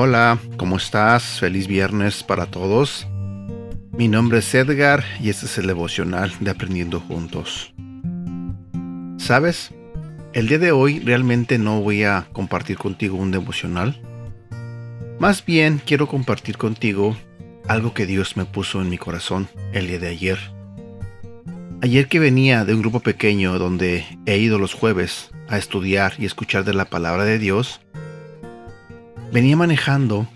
[0.00, 1.40] Hola, ¿cómo estás?
[1.40, 3.08] Feliz viernes para todos.
[3.90, 7.74] Mi nombre es Edgar y este es el devocional de Aprendiendo Juntos.
[9.16, 9.72] ¿Sabes?
[10.34, 14.00] El día de hoy realmente no voy a compartir contigo un devocional.
[15.18, 17.16] Más bien quiero compartir contigo
[17.66, 20.38] algo que Dios me puso en mi corazón el día de ayer.
[21.82, 26.26] Ayer que venía de un grupo pequeño donde he ido los jueves a estudiar y
[26.26, 27.80] escuchar de la palabra de Dios,
[29.32, 30.26] venía manejando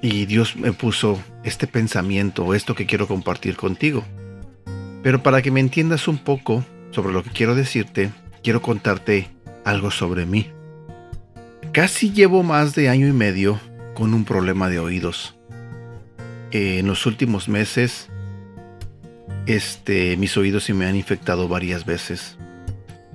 [0.00, 4.04] y Dios me puso este pensamiento, esto que quiero compartir contigo.
[5.02, 8.10] Pero para que me entiendas un poco sobre lo que quiero decirte,
[8.42, 9.28] quiero contarte
[9.64, 10.50] algo sobre mí.
[11.72, 13.58] Casi llevo más de año y medio
[13.94, 15.36] con un problema de oídos.
[16.50, 18.10] en los últimos meses,
[19.46, 22.36] este, mis oídos se me han infectado varias veces.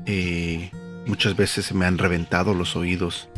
[0.07, 0.71] Eh,
[1.05, 3.29] muchas veces se me han reventado los oídos.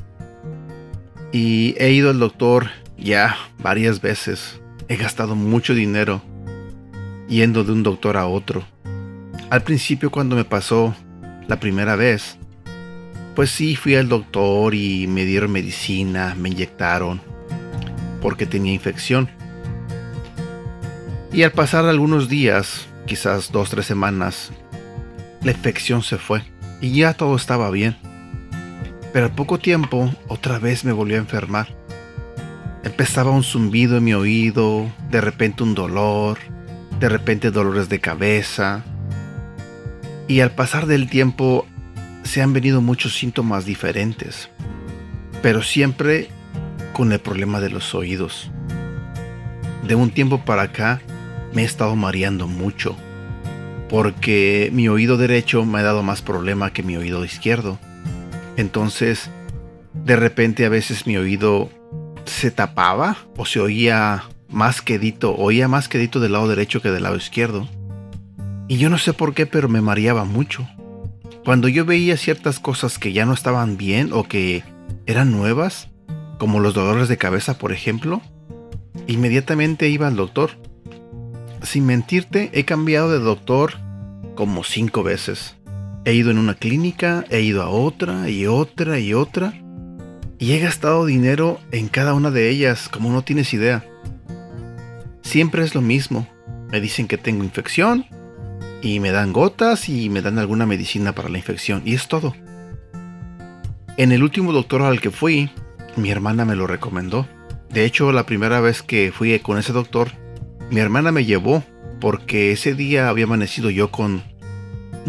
[1.32, 4.60] Y he ido al doctor ya varias veces.
[4.88, 6.22] He gastado mucho dinero
[7.28, 8.64] yendo de un doctor a otro.
[9.50, 10.96] Al principio cuando me pasó
[11.48, 12.38] la primera vez,
[13.36, 17.22] pues sí fui al doctor y me dieron medicina, me inyectaron
[18.22, 19.30] porque tenía infección.
[21.32, 24.52] Y al pasar algunos días, quizás dos, tres semanas,
[25.44, 26.44] la infección se fue
[26.82, 27.96] y ya todo estaba bien.
[29.12, 31.76] Pero al poco tiempo otra vez me volvió a enfermar.
[32.84, 36.38] Empezaba un zumbido en mi oído, de repente un dolor,
[37.00, 38.84] de repente dolores de cabeza.
[40.28, 41.66] Y al pasar del tiempo
[42.24, 44.50] se han venido muchos síntomas diferentes,
[45.42, 46.30] pero siempre
[46.94, 48.52] con el problema de los oídos.
[49.88, 51.02] De un tiempo para acá
[51.54, 52.96] me he estado mareando mucho,
[53.90, 57.80] porque mi oído derecho me ha dado más problema que mi oído izquierdo.
[58.60, 59.30] Entonces,
[59.94, 61.70] de repente a veces mi oído
[62.26, 67.04] se tapaba o se oía más quedito, oía más quedito del lado derecho que del
[67.04, 67.70] lado izquierdo.
[68.68, 70.68] Y yo no sé por qué, pero me mareaba mucho.
[71.46, 74.66] Cuando yo veía ciertas cosas que ya no estaban bien o que
[75.06, 75.88] eran nuevas,
[76.38, 78.22] como los dolores de cabeza, por ejemplo,
[79.08, 80.52] inmediatamente iba al doctor.
[81.64, 83.76] Sin mentirte, he cambiado de doctor
[84.36, 85.56] como cinco veces.
[86.06, 89.54] He ido en una clínica, he ido a otra y otra y otra.
[90.38, 93.86] Y he gastado dinero en cada una de ellas, como no tienes idea.
[95.22, 96.28] Siempre es lo mismo.
[96.72, 98.06] Me dicen que tengo infección
[98.82, 102.34] y me dan gotas y me dan alguna medicina para la infección y es todo.
[103.98, 105.52] En el último doctor al que fui,
[105.98, 107.28] mi hermana me lo recomendó.
[107.70, 110.12] De hecho, la primera vez que fui con ese doctor,
[110.72, 111.64] mi hermana me llevó
[112.00, 114.24] porque ese día había amanecido yo con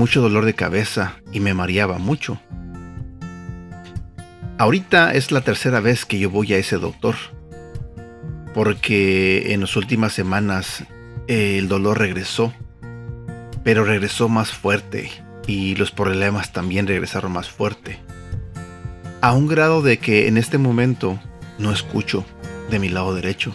[0.00, 2.40] mucho dolor de cabeza y me mareaba mucho.
[4.56, 7.16] Ahorita es la tercera vez que yo voy a ese doctor,
[8.54, 10.84] porque en las últimas semanas
[11.28, 12.54] eh, el dolor regresó,
[13.62, 15.10] pero regresó más fuerte
[15.46, 17.98] y los problemas también regresaron más fuerte.
[19.20, 21.20] A un grado de que en este momento
[21.58, 22.24] no escucho
[22.70, 23.54] de mi lado derecho.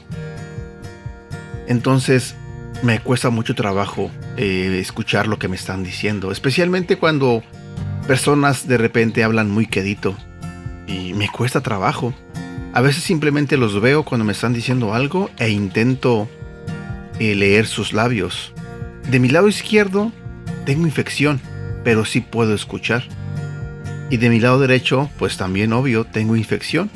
[1.66, 2.36] Entonces
[2.84, 7.44] me cuesta mucho trabajo eh, escuchar lo que me están diciendo, especialmente cuando
[8.08, 10.16] personas de repente hablan muy quedito
[10.88, 12.14] y me cuesta trabajo.
[12.74, 16.28] A veces simplemente los veo cuando me están diciendo algo e intento
[17.20, 18.54] eh, leer sus labios.
[19.10, 20.12] De mi lado izquierdo
[20.66, 21.40] tengo infección,
[21.84, 23.04] pero sí puedo escuchar.
[24.10, 26.92] Y de mi lado derecho, pues también obvio, tengo infección,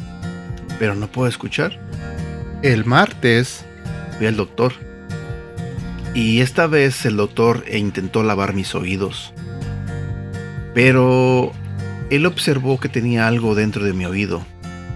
[0.77, 1.79] pero no puedo escuchar.
[2.61, 3.65] El martes
[4.17, 4.73] fui al doctor
[6.13, 9.33] y esta vez el doctor intentó lavar mis oídos.
[10.73, 11.51] Pero
[12.09, 14.41] él observó que tenía algo dentro de mi oído.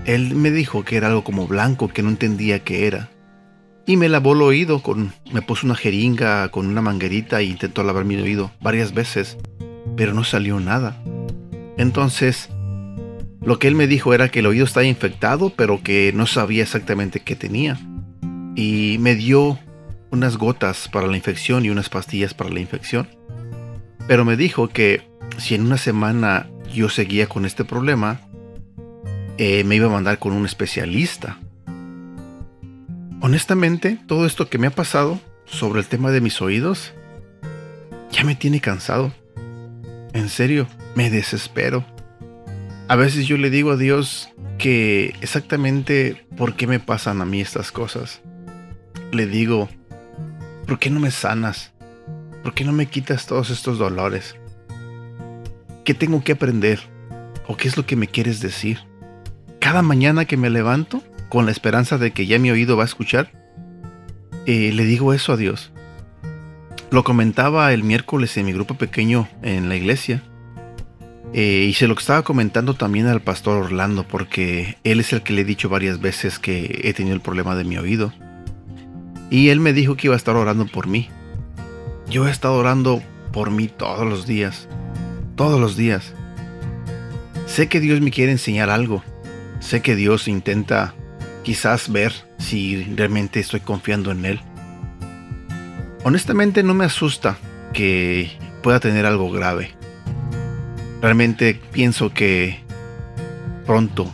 [0.06, 3.10] Él me dijo que era algo como blanco que no entendía qué era.
[3.86, 7.84] Y me lavó el oído con me puso una jeringa con una manguerita e intentó
[7.84, 9.38] lavar mi oído varias veces,
[9.96, 11.02] pero no salió nada.
[11.78, 12.50] Entonces,
[13.42, 16.64] lo que él me dijo era que el oído estaba infectado, pero que no sabía
[16.64, 17.78] exactamente qué tenía.
[18.56, 19.60] Y me dio
[20.14, 23.10] unas gotas para la infección y unas pastillas para la infección.
[24.08, 28.22] Pero me dijo que si en una semana yo seguía con este problema,
[29.40, 31.40] eh, me iba a mandar con un especialista.
[33.22, 36.94] Honestamente, todo esto que me ha pasado sobre el tema de mis oídos
[38.12, 39.12] ya me tiene cansado.
[40.14, 41.84] En serio, me desespero.
[42.88, 47.42] A veces yo le digo a Dios que exactamente por qué me pasan a mí
[47.42, 48.22] estas cosas.
[49.12, 49.70] Le digo,
[50.74, 51.72] ¿Por qué no me sanas?
[52.42, 54.36] ¿Por qué no me quitas todos estos dolores?
[55.86, 56.80] ¿Qué tengo que aprender?
[57.48, 58.80] ¿O qué es lo que me quieres decir?
[59.60, 62.88] Cada mañana que me levanto, con la esperanza de que ya mi oído va a
[62.88, 63.32] escuchar,
[64.48, 65.72] eh, le digo eso a Dios.
[66.90, 70.24] Lo comentaba el miércoles en mi grupo pequeño en la iglesia.
[71.34, 75.34] Eh, y se lo estaba comentando también al pastor Orlando, porque él es el que
[75.34, 78.12] le he dicho varias veces que he tenido el problema de mi oído.
[79.34, 81.10] Y él me dijo que iba a estar orando por mí.
[82.08, 83.02] Yo he estado orando
[83.32, 84.68] por mí todos los días.
[85.36, 86.14] Todos los días.
[87.48, 89.04] Sé que Dios me quiere enseñar algo.
[89.60, 90.94] Sé que Dios intenta
[91.42, 94.40] quizás ver si realmente estoy confiando en Él.
[96.04, 97.40] Honestamente no me asusta
[97.74, 99.72] que pueda tener algo grave.
[101.02, 102.60] Realmente pienso que
[103.66, 104.14] pronto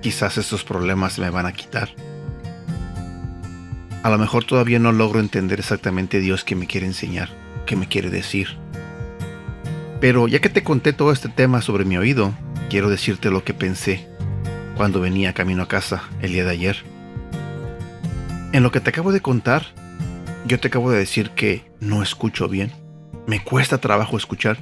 [0.00, 1.88] quizás estos problemas me van a quitar.
[4.02, 7.28] A lo mejor todavía no logro entender exactamente Dios que me quiere enseñar,
[7.66, 8.56] qué me quiere decir.
[10.00, 12.32] Pero ya que te conté todo este tema sobre mi oído,
[12.70, 14.08] quiero decirte lo que pensé
[14.74, 16.76] cuando venía camino a casa el día de ayer.
[18.52, 19.66] En lo que te acabo de contar,
[20.46, 22.72] yo te acabo de decir que no escucho bien.
[23.26, 24.56] Me cuesta trabajo escuchar.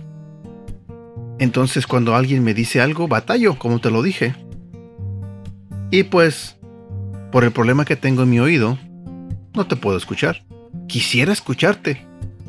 [1.39, 4.35] Entonces cuando alguien me dice algo, batallo, como te lo dije.
[5.93, 6.57] Y pues,
[7.31, 8.79] por el problema que tengo en mi oído,
[9.55, 10.43] no te puedo escuchar.
[10.87, 12.07] Quisiera escucharte.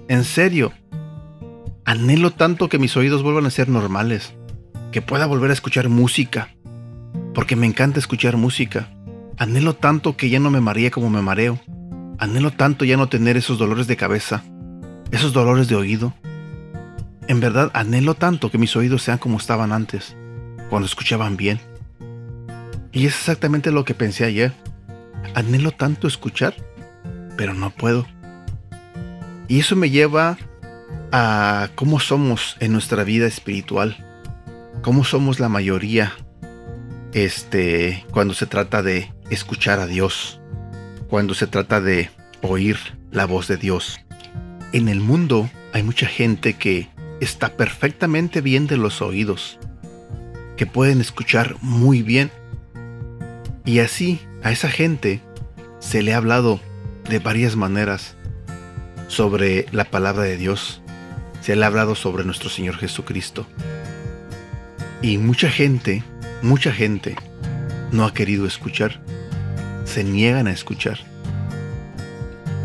[0.08, 0.72] En serio.
[1.86, 4.34] Anhelo tanto que mis oídos vuelvan a ser normales.
[4.92, 6.50] Que pueda volver a escuchar música.
[7.34, 8.90] Porque me encanta escuchar música.
[9.38, 11.60] Anhelo tanto que ya no me maree como me mareo.
[12.18, 14.44] Anhelo tanto ya no tener esos dolores de cabeza.
[15.12, 16.14] Esos dolores de oído.
[17.28, 20.16] En verdad anhelo tanto que mis oídos sean como estaban antes.
[20.70, 21.60] Cuando escuchaban bien.
[22.92, 24.54] Y es exactamente lo que pensé ayer.
[25.36, 26.56] Anhelo tanto escuchar
[27.40, 28.06] pero no puedo.
[29.48, 30.38] Y eso me lleva
[31.14, 33.96] a cómo somos en nuestra vida espiritual,
[34.82, 36.12] cómo somos la mayoría
[37.14, 40.42] este cuando se trata de escuchar a Dios,
[41.08, 42.10] cuando se trata de
[42.42, 42.78] oír
[43.10, 44.02] la voz de Dios.
[44.74, 46.90] En el mundo hay mucha gente que
[47.22, 49.60] está perfectamente bien de los oídos,
[50.58, 52.32] que pueden escuchar muy bien.
[53.64, 55.22] Y así a esa gente
[55.80, 56.60] se le ha hablado
[57.10, 58.16] de varias maneras
[59.08, 60.82] sobre la palabra de Dios.
[61.42, 63.48] Se le ha hablado sobre nuestro Señor Jesucristo.
[65.02, 66.04] Y mucha gente,
[66.42, 67.16] mucha gente
[67.92, 69.02] no ha querido escuchar.
[69.86, 71.00] Se niegan a escuchar.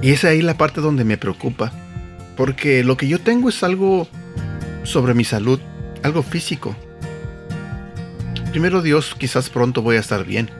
[0.03, 1.73] Y es ahí la parte donde me preocupa.
[2.37, 4.07] Porque lo que yo tengo es algo
[4.83, 5.61] sobre mi salud,
[6.03, 6.77] algo físico.
[8.51, 10.51] Primero Dios, quizás pronto voy a estar bien.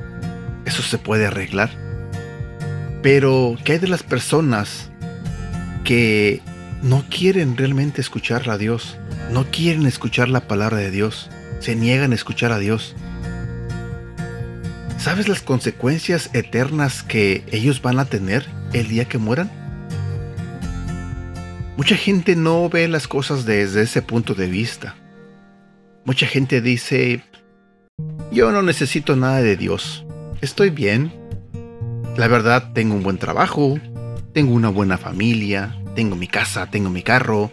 [0.65, 1.84] Eso se puede arreglar.
[3.05, 4.91] Pero, ¿qué hay de las personas
[5.85, 6.41] que
[6.83, 8.97] no quieren realmente escuchar a Dios?
[9.31, 11.29] No quieren escuchar la palabra de Dios.
[11.61, 12.97] Se niegan a escuchar a Dios.
[14.97, 19.51] ¿Sabes las consecuencias eternas que ellos van a tener el día que mueran?
[21.77, 24.95] Mucha gente no ve las cosas desde ese punto de vista.
[26.07, 27.23] Mucha gente dice,
[28.33, 30.07] yo no necesito nada de Dios.
[30.41, 31.24] Estoy bien.
[32.17, 33.79] La verdad, tengo un buen trabajo,
[34.33, 37.51] tengo una buena familia, tengo mi casa, tengo mi carro.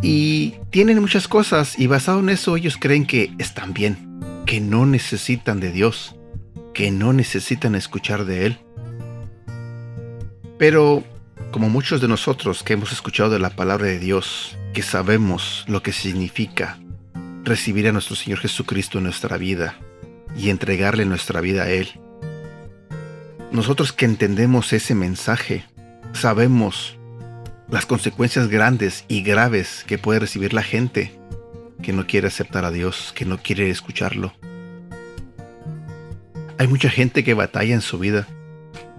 [0.00, 4.86] Y tienen muchas cosas y basado en eso ellos creen que están bien, que no
[4.86, 6.16] necesitan de Dios,
[6.72, 8.58] que no necesitan escuchar de Él.
[10.58, 11.04] Pero,
[11.50, 15.82] como muchos de nosotros que hemos escuchado de la palabra de Dios, que sabemos lo
[15.82, 16.78] que significa
[17.44, 19.76] recibir a nuestro Señor Jesucristo en nuestra vida
[20.34, 22.00] y entregarle nuestra vida a Él,
[23.52, 25.64] nosotros que entendemos ese mensaje,
[26.12, 26.98] sabemos
[27.68, 31.12] las consecuencias grandes y graves que puede recibir la gente
[31.82, 34.32] que no quiere aceptar a Dios, que no quiere escucharlo.
[36.58, 38.26] Hay mucha gente que batalla en su vida,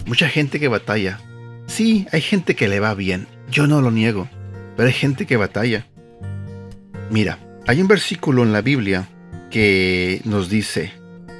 [0.06, 1.20] mucha gente que batalla.
[1.66, 4.30] Sí, hay gente que le va bien, yo no lo niego,
[4.75, 5.88] pero hay gente que batalla.
[7.10, 9.10] Mira, hay un versículo en la Biblia
[9.50, 10.94] que nos dice,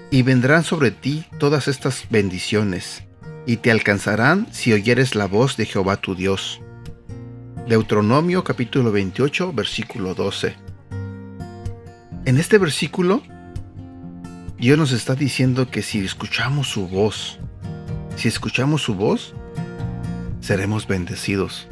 [0.10, 3.04] y vendrán sobre ti todas estas bendiciones,
[3.46, 6.62] y te alcanzarán si oyeres la voz de Jehová tu Dios.
[7.68, 10.56] Deuteronomio capítulo 28, versículo 12.
[12.26, 13.22] En este versículo,
[14.58, 17.40] Dios nos está diciendo que si escuchamos su voz,
[18.16, 19.34] si escuchamos su voz,
[20.40, 21.68] seremos bendecidos.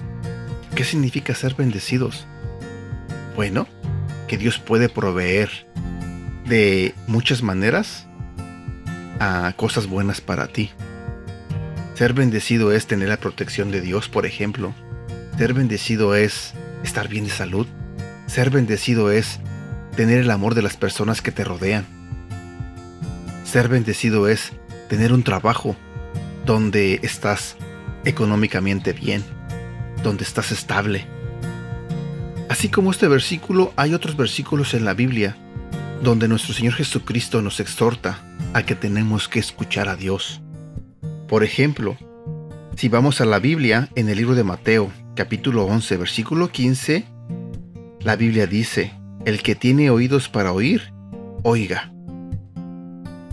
[0.76, 2.28] ¿Qué significa ser bendecidos?
[3.38, 3.68] Bueno,
[4.28, 5.68] que Dios puede proveer
[6.46, 8.08] de muchas maneras
[9.20, 10.72] a cosas buenas para ti.
[11.96, 14.74] Ser bendecido es tener la protección de Dios, por ejemplo.
[15.38, 16.54] Ser bendecido es
[16.84, 17.68] estar bien de salud.
[18.28, 19.40] Ser bendecido es
[19.96, 21.86] tener el amor de las personas que te rodean.
[23.46, 24.52] Ser bendecido es
[24.90, 25.76] tener un trabajo
[26.46, 27.56] donde estás
[28.04, 29.24] económicamente bien,
[30.04, 31.08] donde estás estable.
[32.50, 35.36] Así como este versículo, hay otros versículos en la Biblia
[36.04, 38.20] donde nuestro Señor Jesucristo nos exhorta
[38.56, 40.42] a que tenemos que escuchar a Dios.
[41.28, 41.98] Por ejemplo,
[42.78, 47.04] si vamos a la Biblia en el libro de Mateo, capítulo 11, versículo 15,
[48.00, 48.94] la Biblia dice,
[49.26, 50.94] el que tiene oídos para oír,
[51.44, 51.92] oiga.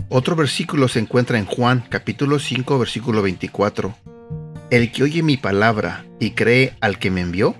[0.09, 3.95] Otro versículo se encuentra en Juan, capítulo 5, versículo 24.
[4.71, 7.55] El que oye mi palabra y cree al que me envió,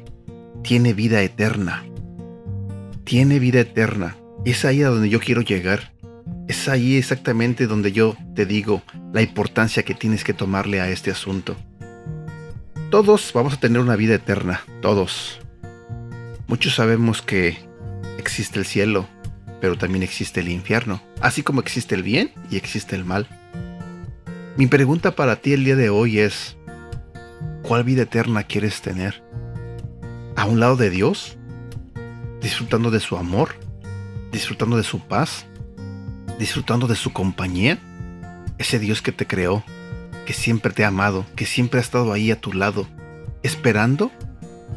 [0.63, 1.85] tiene vida eterna.
[3.05, 4.17] Tiene vida eterna.
[4.43, 5.92] Es ahí a donde yo quiero llegar.
[6.47, 8.81] Es ahí exactamente donde yo te digo
[9.13, 11.55] la importancia que tienes que tomarle a este asunto.
[12.89, 15.39] Todos vamos a tener una vida eterna, todos.
[16.47, 17.57] Muchos sabemos que
[18.17, 19.07] existe el cielo,
[19.61, 23.27] pero también existe el infierno, así como existe el bien y existe el mal.
[24.57, 26.57] Mi pregunta para ti el día de hoy es,
[27.61, 29.23] ¿cuál vida eterna quieres tener?
[30.35, 31.37] ¿A un lado de Dios?
[32.41, 33.55] ¿Disfrutando de su amor?
[34.31, 35.47] ¿Disfrutando de su paz?
[36.43, 37.79] ¿Disfrutando de su compañía?
[38.57, 39.63] Ese Dios que te creó,
[40.25, 42.85] que siempre te ha amado, que siempre ha estado ahí a tu lado,
[43.43, 44.11] esperando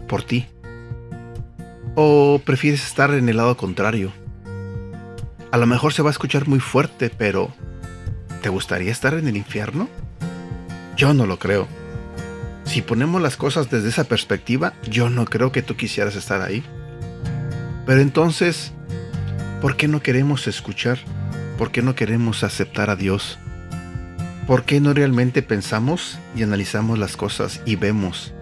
[0.07, 0.47] por ti.
[1.97, 4.13] ¿O prefieres estar en el lado contrario?
[5.51, 7.53] A lo mejor se va a escuchar muy fuerte, pero
[8.43, 9.89] ¿te gustaría estar en el infierno?
[10.97, 11.67] Yo no lo creo.
[12.63, 16.63] Si ponemos las cosas desde esa perspectiva, yo no creo que tú quisieras estar ahí.
[17.87, 18.73] Pero entonces,
[19.61, 21.01] ¿por qué no queremos escuchar?
[21.59, 23.39] ¿Por qué no queremos aceptar a Dios?
[24.47, 28.33] ¿Por qué no realmente pensamos y analizamos las cosas y vemos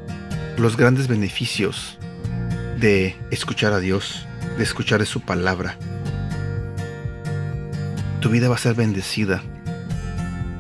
[0.56, 1.98] los grandes beneficios
[2.78, 5.78] de escuchar a Dios, de escuchar de su palabra.
[8.20, 9.42] Tu vida va a ser bendecida.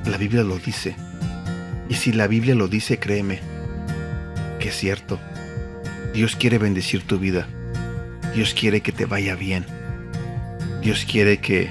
[0.06, 0.96] La Biblia lo dice.
[1.88, 3.40] Y si la Biblia lo dice, créeme,
[4.58, 5.18] que es cierto.
[6.12, 7.46] Dios quiere bendecir tu vida.
[8.34, 9.64] Dios quiere que te vaya bien.
[10.82, 11.70] Dios quiere que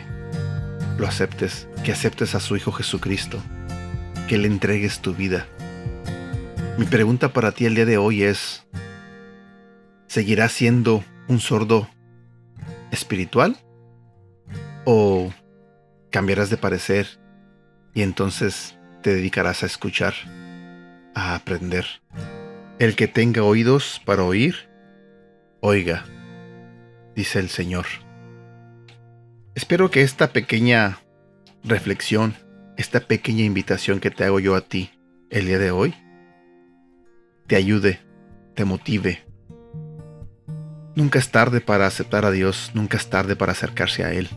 [0.98, 3.42] lo aceptes, que aceptes a su Hijo Jesucristo,
[4.28, 5.48] que le entregues tu vida.
[6.78, 8.64] Mi pregunta para ti el día de hoy es,
[10.14, 11.90] ¿Seguirás siendo un sordo
[12.92, 13.58] espiritual?
[14.86, 15.34] ¿O
[16.12, 17.08] cambiarás de parecer
[17.96, 20.14] y entonces te dedicarás a escuchar,
[21.16, 21.88] a aprender?
[22.78, 24.70] El que tenga oídos para oír,
[25.62, 26.06] oiga,
[27.16, 27.88] dice el Señor.
[29.56, 31.00] Espero que esta pequeña
[31.64, 32.36] reflexión,
[32.78, 34.92] esta pequeña invitación que te hago yo a ti
[35.30, 35.94] el día de hoy,
[37.48, 38.00] te ayude,
[38.56, 39.24] te motive
[40.96, 44.30] Nunca es tarde para aceptar a Dios, nunca es tarde para acercarse a Él.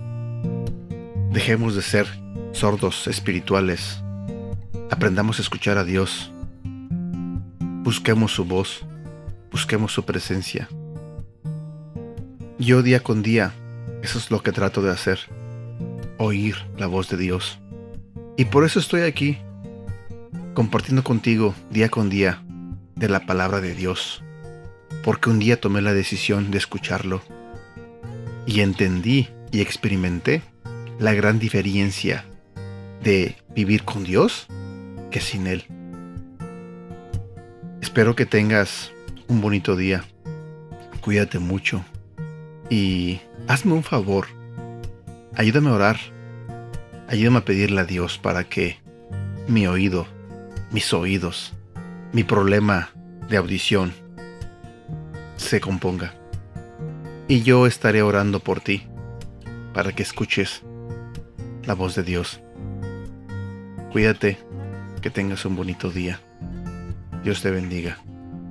[1.30, 2.06] Dejemos de ser
[2.52, 4.02] sordos espirituales.
[4.90, 6.32] Aprendamos a escuchar a Dios.
[7.82, 8.86] Busquemos su voz,
[9.50, 10.66] busquemos su presencia.
[12.58, 13.52] Yo día con día,
[14.02, 15.18] eso es lo que trato de hacer,
[16.18, 17.58] oír la voz de Dios.
[18.36, 19.38] Y por eso estoy aquí,
[20.54, 22.42] compartiendo contigo día con día
[22.94, 24.22] de la palabra de Dios
[25.06, 27.22] porque un día tomé la decisión de escucharlo
[28.44, 30.42] y entendí y experimenté
[30.98, 32.24] la gran diferencia
[33.04, 34.48] de vivir con Dios
[35.12, 35.64] que sin Él.
[37.80, 38.90] Espero que tengas
[39.28, 40.02] un bonito día.
[41.02, 41.84] Cuídate mucho
[42.68, 44.26] y hazme un favor.
[45.34, 45.96] Ayúdame a orar.
[47.08, 48.78] Ayúdame a pedirle a Dios para que
[49.46, 50.06] mi oído,
[50.72, 51.54] mis oídos,
[52.12, 52.90] mi problema
[53.28, 53.92] de audición,
[55.36, 56.14] se componga.
[57.28, 58.86] Y yo estaré orando por ti,
[59.72, 60.62] para que escuches
[61.64, 62.40] la voz de Dios.
[63.92, 64.38] Cuídate,
[65.00, 66.20] que tengas un bonito día.
[67.22, 67.98] Dios te bendiga.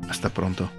[0.10, 0.70] Hasta pronto.